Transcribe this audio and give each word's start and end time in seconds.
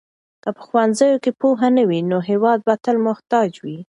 که 0.43 0.49
په 0.55 0.61
ښوونځیو 0.67 1.21
کې 1.23 1.31
پوهه 1.39 1.69
نه 1.77 1.83
وي 1.89 1.99
نو 2.11 2.17
هېواد 2.29 2.59
به 2.67 2.73
تل 2.83 2.97
محتاج 3.07 3.51
وي. 3.63 3.77